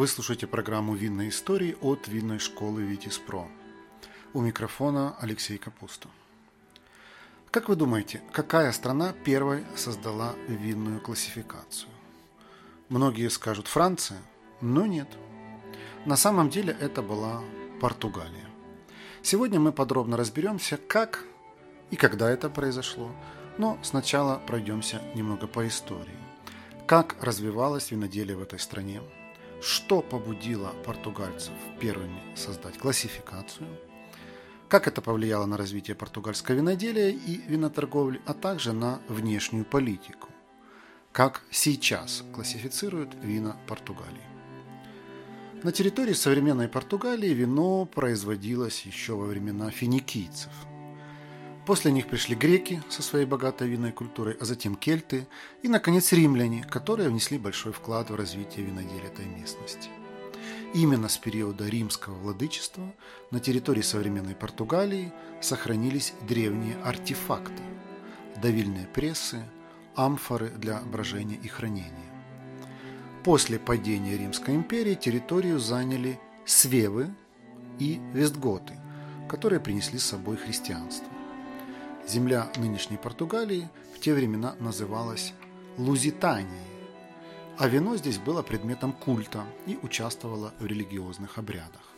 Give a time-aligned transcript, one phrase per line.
[0.00, 3.46] Вы слушаете программу «Винные истории» от винной школы «Витис Про».
[4.32, 6.08] У микрофона Алексей Капуста.
[7.50, 11.90] Как вы думаете, какая страна первой создала винную классификацию?
[12.88, 14.16] Многие скажут Франция,
[14.62, 15.08] но нет.
[16.06, 17.42] На самом деле это была
[17.78, 18.48] Португалия.
[19.20, 21.26] Сегодня мы подробно разберемся, как
[21.90, 23.10] и когда это произошло,
[23.58, 26.18] но сначала пройдемся немного по истории.
[26.86, 29.02] Как развивалось виноделие в этой стране–
[29.62, 33.68] что побудило португальцев первыми создать классификацию,
[34.68, 40.28] как это повлияло на развитие португальского виноделия и виноторговли, а также на внешнюю политику,
[41.12, 44.28] как сейчас классифицируют вина Португалии.
[45.62, 50.52] На территории современной Португалии вино производилось еще во времена финикийцев–
[51.70, 55.28] После них пришли греки со своей богатой винной культурой, а затем кельты
[55.62, 59.88] и, наконец, римляне, которые внесли большой вклад в развитие виноделия этой местности.
[60.74, 62.92] Именно с периода римского владычества
[63.30, 67.62] на территории современной Португалии сохранились древние артефакты–
[68.42, 69.40] давильные прессы,
[69.94, 72.10] амфоры для брожения и хранения.
[73.22, 77.14] После падения Римской империи территорию заняли свевы
[77.78, 78.74] и вестготы,
[79.28, 81.06] которые принесли с собой христианство.
[82.10, 85.32] Земля нынешней Португалии в те времена называлась
[85.78, 86.66] Лузитанией,
[87.56, 91.92] а вино здесь было предметом культа и участвовало в религиозных обрядах.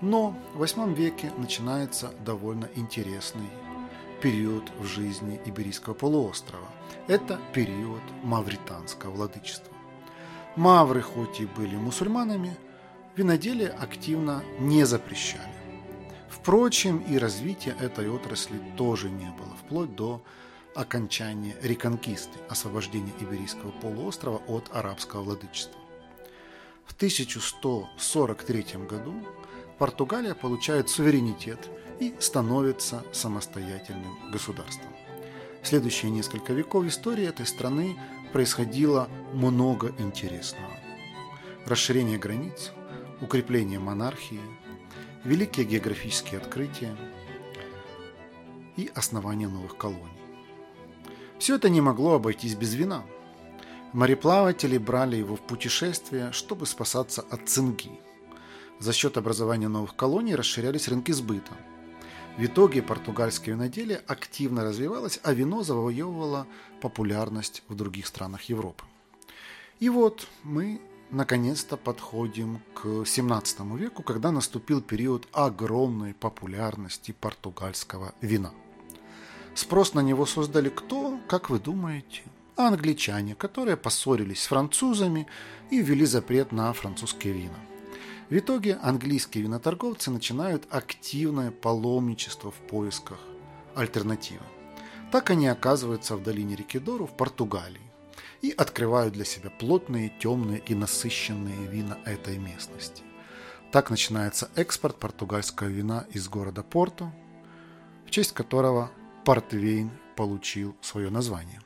[0.00, 3.50] Но в VIII веке начинается довольно интересный
[4.22, 6.68] период в жизни Иберийского полуострова.
[7.08, 9.74] Это период мавританского владычества.
[10.54, 12.56] Мавры хоть и были мусульманами,
[13.16, 15.57] виноделие активно не запрещали.
[16.30, 20.22] Впрочем, и развития этой отрасли тоже не было, вплоть до
[20.74, 25.80] окончания реконкисты, освобождения Иберийского полуострова от арабского владычества.
[26.84, 29.14] В 1143 году
[29.78, 31.68] Португалия получает суверенитет
[32.00, 34.92] и становится самостоятельным государством.
[35.62, 37.98] В следующие несколько веков истории этой страны
[38.32, 40.72] происходило много интересного.
[41.66, 42.72] Расширение границ,
[43.20, 44.40] укрепление монархии–
[45.28, 46.96] великие географические открытия
[48.78, 50.08] и основание новых колоний.
[51.38, 53.04] Все это не могло обойтись без вина.
[53.92, 57.90] Мореплаватели брали его в путешествия, чтобы спасаться от цинги.
[58.78, 61.52] За счет образования новых колоний расширялись рынки сбыта.
[62.38, 66.46] В итоге португальское виноделие активно развивалось, а вино завоевывало
[66.80, 68.84] популярность в других странах Европы.
[69.78, 70.80] И вот мы
[71.10, 78.52] наконец-то подходим к 17 веку, когда наступил период огромной популярности португальского вина.
[79.54, 82.22] Спрос на него создали кто, как вы думаете?
[82.56, 85.26] Англичане, которые поссорились с французами
[85.70, 87.58] и ввели запрет на французские вина.
[88.30, 93.18] В итоге английские виноторговцы начинают активное паломничество в поисках
[93.74, 94.44] альтернативы.
[95.10, 97.87] Так они оказываются в долине реки Дору в Португалии
[98.42, 103.02] и открывают для себя плотные, темные и насыщенные вина этой местности.
[103.72, 107.12] Так начинается экспорт португальского вина из города Порту,
[108.06, 108.90] в честь которого
[109.24, 111.60] портвейн получил свое название.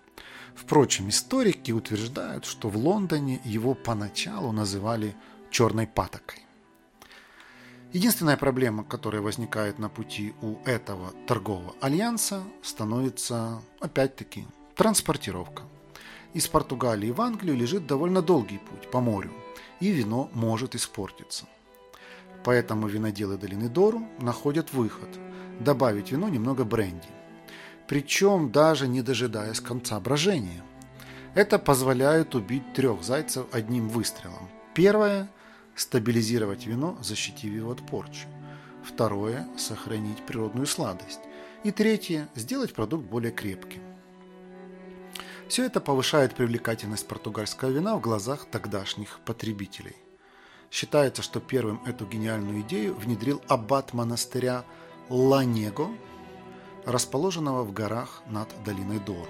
[0.54, 5.14] Впрочем, историки утверждают, что в Лондоне его поначалу называли
[5.50, 6.42] черной патокой.
[7.92, 15.62] Единственная проблема, которая возникает на пути у этого торгового альянса, становится, опять-таки, транспортировка.
[16.34, 19.30] Из Португалии в Англию лежит довольно долгий путь по морю,
[19.80, 21.46] и вино может испортиться.
[22.44, 25.08] Поэтому виноделы долины Дору находят выход–
[25.60, 27.08] добавить вино немного бренди.
[27.86, 30.62] Причем даже не дожидаясь конца брожения.
[31.34, 34.48] Это позволяет убить трех зайцев одним выстрелом.
[34.74, 35.30] Первое–
[35.76, 38.26] стабилизировать вино, защитив его от порчи.
[38.82, 41.20] Второе– сохранить природную сладость.
[41.64, 43.82] И третье– сделать продукт более крепким.
[45.52, 49.96] Все это повышает привлекательность португальского вина в глазах тогдашних потребителей.
[50.70, 54.64] Считается, что первым эту гениальную идею внедрил аббат монастыря
[55.10, 55.90] Ланего,
[56.86, 59.28] расположенного в горах над долиной Дору.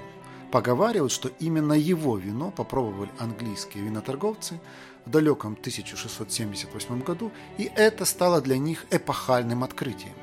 [0.53, 4.61] Поговаривают, что именно его вино попробовали английские виноторговцы
[5.05, 10.15] в далеком 1678 году, и это стало для них эпохальным открытием.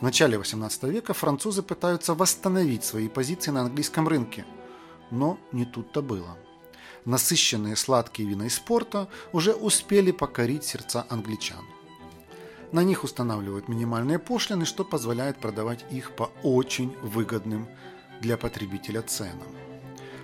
[0.00, 4.44] В начале XVIII века французы пытаются восстановить свои позиции на английском рынке–
[5.10, 6.36] но не тут-то было.
[7.04, 11.64] Насыщенные сладкие вина из порта уже успели покорить сердца англичан.
[12.70, 17.66] На них устанавливают минимальные пошлины, что позволяет продавать их по очень выгодным
[18.20, 19.48] для потребителя ценам.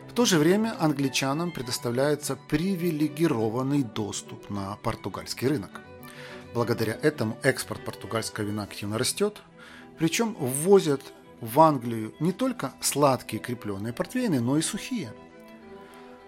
[0.09, 5.81] В то же время англичанам предоставляется привилегированный доступ на португальский рынок.
[6.53, 9.43] Благодаря этому экспорт португальского вина активно растет,
[9.99, 11.01] причем ввозят
[11.45, 15.13] в Англию не только сладкие крепленные портвейны, но и сухие.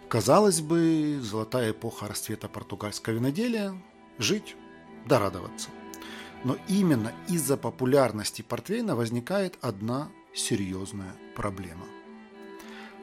[0.08, 3.74] Казалось бы, золотая эпоха расцвета португальского виноделия–
[4.18, 4.56] жить
[5.06, 5.70] да радоваться.
[6.44, 11.86] Но именно из-за популярности портвейна возникает одна серьезная проблема.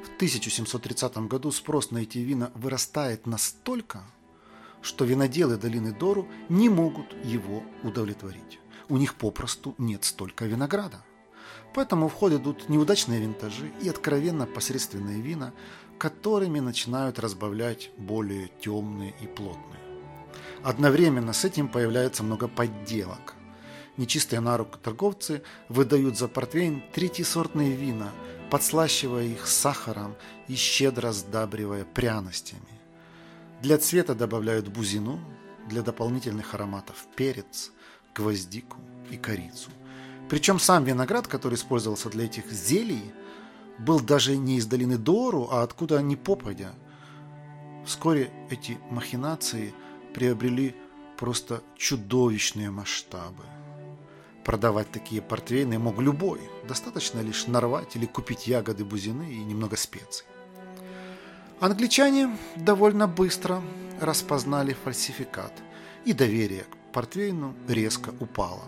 [0.04, 4.04] В 1730 году спрос на эти вина вырастает настолько,
[4.84, 8.60] что виноделы долины Дору не могут его удовлетворить.
[8.88, 11.04] У них попросту нет столько винограда.
[11.74, 15.54] Поэтому в ход идут неудачные винтажи и откровенно посредственные вина,
[15.98, 19.80] которыми начинают разбавлять более темные и плотные.
[20.64, 23.36] Одновременно с этим появляется много подделок.
[23.98, 28.12] Нечистые на руку торговцы выдают за портвейн третьесортные вина,
[28.50, 30.16] подслащивая их сахаром
[30.48, 32.62] и щедро сдабривая пряностями.
[33.62, 35.20] Для цвета добавляют бузину,
[35.70, 37.72] для дополнительных ароматов перец,
[38.14, 38.78] гвоздику
[39.10, 39.70] и корицу.
[40.34, 43.14] Причем сам виноград, который использовался для этих зелий,
[43.78, 46.74] был даже не из долины Дору, а откуда ни попадя.
[47.86, 49.76] Вскоре эти махинации–
[50.14, 50.76] приобрели
[51.18, 53.44] просто чудовищные масштабы.
[54.44, 60.26] Продавать такие портвейны мог любой, достаточно лишь нарвать или купить ягоды бузины и немного специй.
[61.60, 63.62] Англичане довольно быстро
[64.02, 65.54] распознали фальсификат,
[66.06, 68.64] и доверие к портвейну резко упало.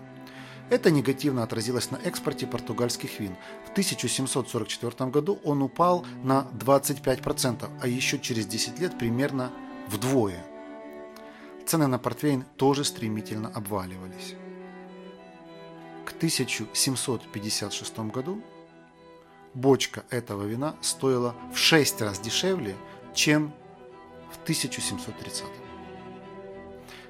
[0.69, 3.35] Это негативно отразилось на экспорте португальских вин.
[3.67, 9.51] В 1744 году он упал на 25%, а еще через 10 лет примерно
[9.87, 10.43] вдвое–
[11.65, 14.35] цены на портвейн тоже стремительно обваливались.
[16.05, 18.41] К 1756 году
[19.53, 22.75] бочка этого вина стоила в 6 раз дешевле,
[23.13, 23.53] чем
[24.31, 25.64] в 1730.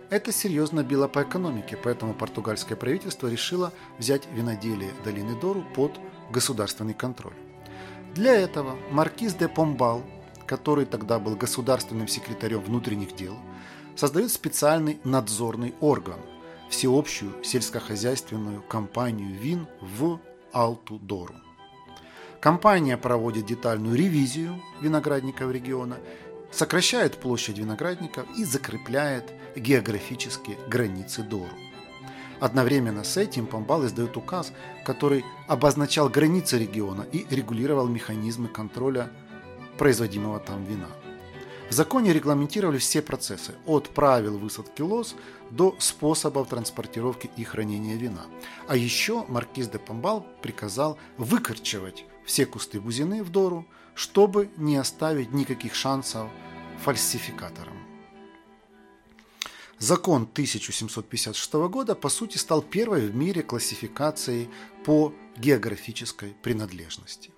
[0.09, 5.99] Это серьезно било по экономике, поэтому португальское правительство решило взять виноделие долины Дору под
[6.31, 7.33] государственный контроль.
[8.13, 10.03] Для этого маркиз де Помбал,
[10.45, 13.35] который тогда был государственным секретарем внутренних дел,
[13.95, 16.19] создает специальный надзорный орган–
[16.69, 20.19] всеобщую сельскохозяйственную компанию ВИН в
[20.51, 21.35] Алту-Дору.
[22.39, 25.97] Компания проводит детальную ревизию виноградников региона,
[26.51, 31.53] сокращает площадь виноградников и закрепляет географические границы Дору.
[32.39, 34.51] Одновременно с этим Помбал издает указ,
[34.85, 39.09] который обозначал границы региона и регулировал механизмы контроля
[39.77, 40.89] производимого там вина–
[41.69, 45.15] в законе регламентировали все процессы, от правил высадки лоз
[45.49, 48.21] до способов транспортировки и хранения вина.
[48.67, 53.65] А еще маркиз де Помбал приказал выкорчевать все кусты бузины в Дору,
[53.95, 56.29] чтобы не оставить никаких шансов
[56.83, 57.73] фальсификаторам.
[59.79, 64.49] Закон 1756 года, по сути, стал первой в мире классификацией
[64.85, 67.31] по географической принадлежности.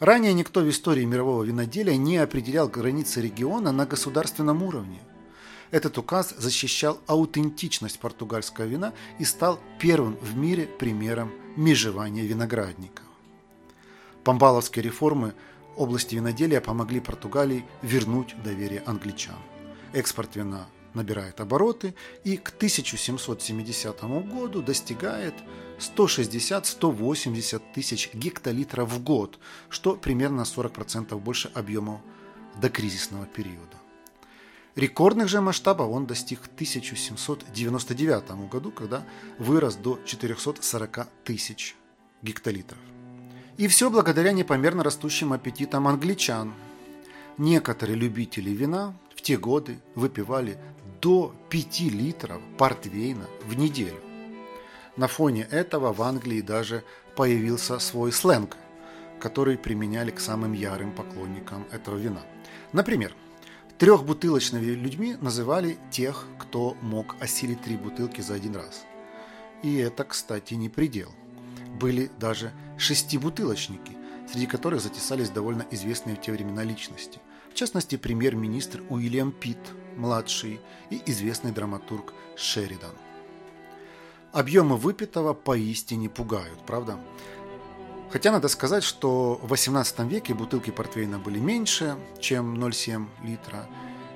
[0.00, 5.00] Ранее никто в истории мирового виноделия не определял границы региона на государственном уровне.
[5.70, 13.04] Этот указ защищал аутентичность португальского вина и стал первым в мире примером межевания виноградников.
[14.24, 15.34] Помбаловские реформы
[15.80, 19.36] области виноделия помогли Португалии вернуть доверие англичан.
[19.92, 21.94] Экспорт вина набирает обороты
[22.24, 25.34] и к 1770 году достигает
[25.78, 32.02] 160-180 тысяч гектолитров в год, что примерно на 40% больше объема
[32.60, 33.76] до кризисного периода.
[34.76, 39.04] Рекордных же масштабов он достиг в 1799 году, когда
[39.38, 41.74] вырос до 440 тысяч
[42.22, 42.78] гектолитров.
[43.60, 46.54] И все благодаря непомерно растущим аппетитам англичан.
[47.36, 50.56] Некоторые любители вина в те годы выпивали
[51.02, 54.00] до 5 литров портвейна в неделю.
[54.96, 56.84] На фоне этого в Англии даже
[57.16, 58.56] появился свой сленг,
[59.20, 62.22] который применяли к самым ярым поклонникам этого вина.
[62.72, 63.14] Например,
[63.76, 68.86] трехбутылочными людьми называли тех, кто мог осилить три бутылки за один раз.
[69.62, 71.10] И это, кстати, не предел.
[71.78, 73.96] Были даже шестибутылочники,
[74.30, 77.20] среди которых затесались довольно известные в те времена личности.
[77.50, 79.58] В частности, премьер-министр Уильям Питт,
[79.96, 80.60] младший,
[80.90, 82.94] и известный драматург Шеридан–
[84.32, 87.00] Объемы выпитого поистине пугают, правда?
[88.12, 93.66] Хотя надо сказать, что в 18 веке бутылки портвейна были меньше, чем 0,7 литра,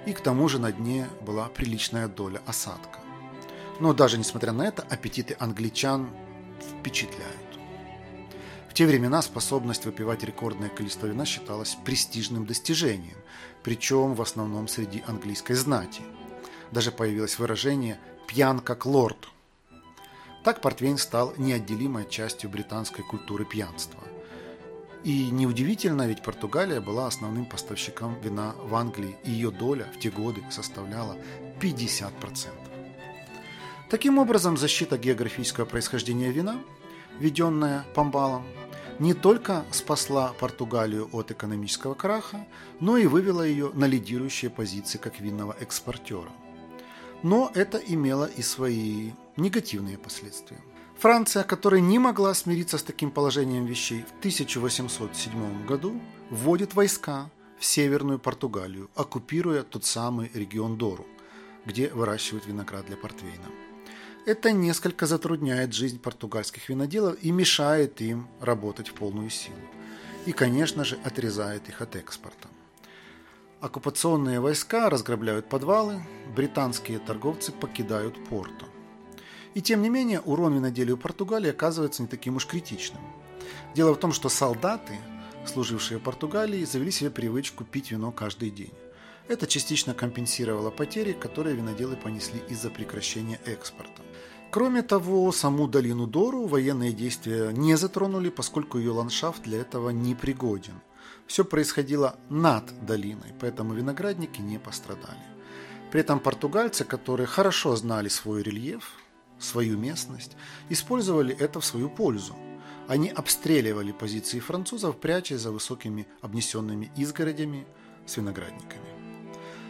[0.07, 3.01] и к тому же на дне была приличная доля осадка.
[3.81, 6.09] Но даже несмотря на это, аппетиты англичан
[6.61, 7.44] впечатляют.
[8.75, 13.17] В те времена способность выпивать рекордное количество вина считалась престижным достижением,
[13.63, 16.03] причем в основном среди английской знати.
[16.73, 19.29] Даже появилось выражение «пьян как лорд».
[20.43, 24.03] Так портвейн стал неотделимой частью британской культуры пьянства.
[25.05, 30.11] И неудивительно, ведь Португалия была основным поставщиком вина в Англии, и ее доля в те
[30.11, 31.17] годы составляла
[31.61, 32.11] 50%.
[33.89, 36.61] Таким образом, защита географического происхождения вина,
[37.21, 38.45] введенная Памбалом,
[38.99, 42.47] не только спасла Португалию от экономического краха,
[42.81, 46.31] но и вывела ее на лидирующие позиции как винного экспортера.
[47.23, 50.61] Но это имело и свои негативные последствия.
[50.99, 57.65] Франция, которая не могла смириться с таким положением вещей, в 1807 году вводит войска в
[57.65, 61.07] Северную Португалию, оккупируя тот самый регион Дору,
[61.67, 63.47] где выращивают виноград для портвейна.
[64.27, 69.59] Это несколько затрудняет жизнь португальских виноделов и мешает им работать в полную силу.
[70.25, 72.49] И, конечно же, отрезает их от экспорта.
[73.61, 76.03] Оккупационные войска разграбляют подвалы,
[76.35, 78.65] британские торговцы покидают порту.
[79.53, 83.03] И тем не менее, урон виноделию Португалии оказывается не таким уж критичным.
[83.75, 84.95] Дело в том, что солдаты,
[85.47, 88.73] служившие в Португалии, завели себе привычку пить вино каждый день.
[89.27, 94.03] Это частично компенсировало потери, которые виноделы понесли из-за прекращения экспорта.
[94.51, 100.15] Кроме того, саму долину Дору военные действия не затронули, поскольку ее ландшафт для этого не
[100.15, 100.75] пригоден.
[101.27, 105.25] Все происходило над долиной, поэтому виноградники не пострадали.
[105.91, 108.93] При этом португальцы, которые хорошо знали свой рельеф,
[109.39, 110.37] свою местность,
[110.69, 112.37] использовали это в свою пользу.
[112.89, 117.67] Они обстреливали позиции французов, прячась за высокими обнесенными изгородями
[118.07, 118.94] с виноградниками.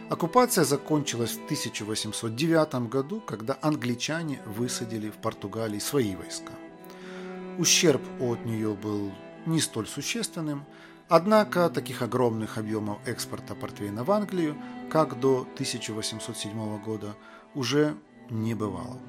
[0.07, 6.51] Оккупация закончилась в 1809 году, когда англичане высадили в Португалии свои войска.
[7.57, 9.11] Ущерб от нее был
[9.47, 10.63] не столь существенным,
[11.09, 14.55] однако таких огромных объемов экспорта портвейна в Англию,
[14.91, 17.15] как до 1807 года,
[17.55, 17.95] уже
[18.29, 18.99] не бывало.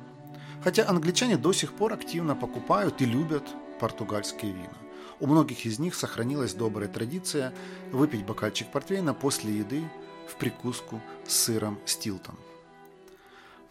[0.64, 3.44] Хотя англичане до сих пор активно покупают и любят
[3.80, 4.78] португальские вина.
[5.20, 7.52] У многих из них сохранилась добрая традиция
[7.92, 9.84] выпить бокальчик портвейна после еды
[10.28, 12.36] в прикуску с сыром Стилтон.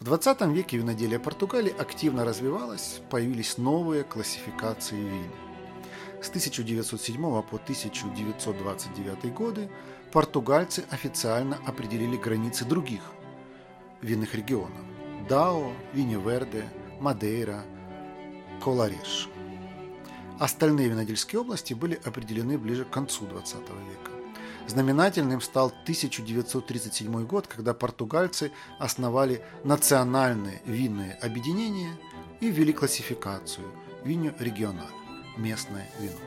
[0.00, 5.30] В 20 веке виноделие Португалии активно развивалось, появились новые классификации вин.
[6.22, 9.70] С 1907 по 1929 годы
[10.12, 13.00] португальцы официально определили границы других
[14.02, 14.84] винных регионов–
[15.28, 16.64] Дао, Виньверде,
[17.00, 17.64] Мадейра,
[18.62, 19.28] Колареш.
[20.38, 24.10] Остальные винодельские области были определены ближе к концу 20 века.
[24.68, 31.96] Знаменательным стал 1937 год, когда португальцы основали национальное винное объединение
[32.40, 33.66] и ввели классификацию
[34.04, 34.92] «Виньо региональ»–
[35.36, 36.18] местное вино.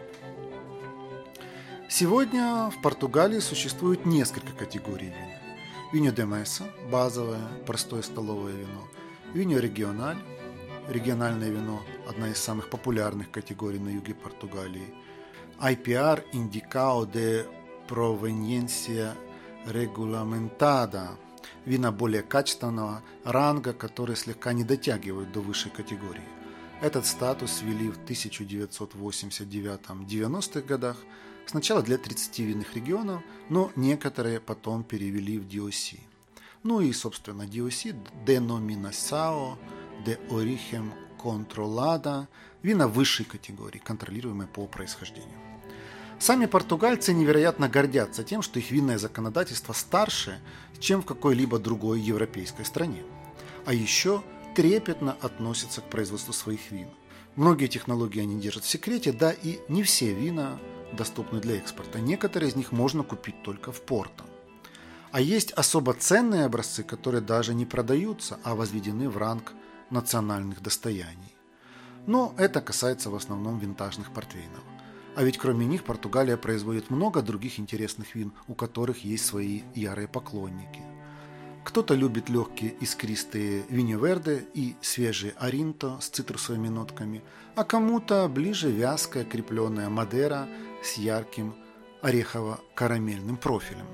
[1.89, 5.39] Сегодня в Португалии существует несколько категорий вин.
[5.91, 8.88] Виньо де Меса– базовое, простое столовое вино.
[9.34, 10.17] Виньо региональ–
[10.88, 14.93] региональное вино, одна из самых популярных категорий на юге Португалии.
[15.60, 17.46] IPR– Indicao de
[17.89, 19.17] провиненция
[19.65, 21.17] регламентада,
[21.65, 26.22] вина более качественного ранга, которые слегка не дотягивают до высшей категории.
[26.81, 30.98] Этот статус ввели в 1989-90-х годах,
[31.48, 36.00] сначала для 30 винных регионов, но некоторые потом перевели в DOC.
[36.62, 39.58] Ну и, собственно, DOC– Denominação
[40.05, 42.27] de Origen Controlada–
[42.62, 45.49] вина высшей категории, контролируемые по происхождению.
[46.20, 50.40] Сами португальцы невероятно гордятся тем, что их винное законодательство старше,
[50.80, 53.04] чем в какой-либо другой европейской стране.
[53.66, 54.22] А еще
[54.54, 56.90] трепетно относятся к производству своих вин.
[57.38, 60.60] Многие технологии они держат в секрете, да и не все вина
[60.92, 62.02] доступны для экспорта.
[62.02, 64.26] Некоторые из них можно купить только в порто.
[65.12, 69.54] А есть особо ценные образцы, которые даже не продаются, а возведены в ранг
[69.90, 71.36] национальных достояний.
[72.08, 74.64] Но это касается в основном винтажных портвейнов.
[75.20, 80.08] А ведь кроме них Португалия производит много других интересных вин, у которых есть свои ярые
[80.08, 80.82] поклонники.
[81.66, 87.22] Кто-то любит легкие искристые виньеверде и свежие аринто с цитрусовыми нотками,
[87.58, 90.48] а кому-то ближе вязкая крепленная мадера
[90.82, 91.54] с ярким
[92.02, 93.88] орехово-карамельным профилем.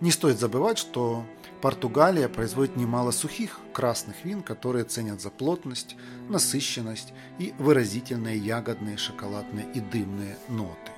[0.00, 1.24] Не стоит забывать, что
[1.60, 5.96] Португалия производит немало сухих красных вин, которые ценят за плотность,
[6.28, 10.92] насыщенность и выразительные ягодные, шоколадные и дымные ноты.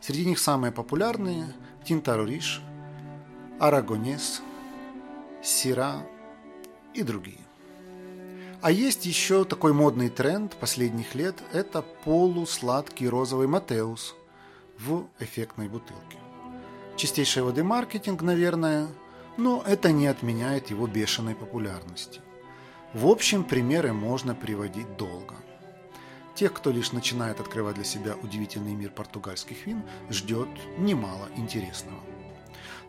[0.00, 1.52] Среди них самые популярные–
[1.84, 2.60] Тинтарориш,
[3.60, 4.42] Арагонес,
[5.42, 6.04] Сира
[6.92, 7.38] и другие.
[8.62, 14.16] А есть еще такой модный тренд последних лет– это полусладкий розовый Матеус
[14.76, 16.18] в эффектной бутылке.
[16.96, 18.88] Чистейшей воды маркетинг, наверное,
[19.36, 22.20] но это не отменяет его бешеной популярности.
[22.92, 25.34] В общем, примеры можно приводить долго.
[26.34, 32.00] Тех, кто лишь начинает открывать для себя удивительный мир португальских вин, ждет немало интересного.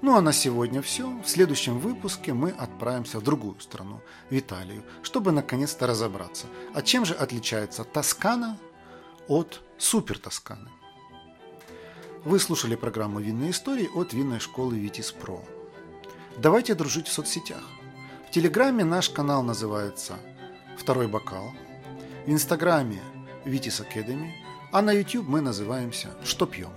[0.01, 1.09] Ну а на сегодня все.
[1.21, 7.05] В следующем выпуске мы отправимся в другую страну, в Италию, чтобы наконец-то разобраться, а чем
[7.05, 8.59] же отличается Тоскана
[9.27, 10.69] от Супер Тосканы.
[12.23, 15.43] Вы слушали программу «Винные истории» от винной школы «Витис Про».
[16.37, 17.63] Давайте дружить в соцсетях.
[18.27, 20.13] В Телеграме наш канал называется
[20.77, 21.51] «Второй бокал»,
[22.27, 23.01] в Инстаграме
[23.43, 24.35] «Витис Академи»,
[24.71, 26.69] а на YouTube мы называемся «Что пьем?».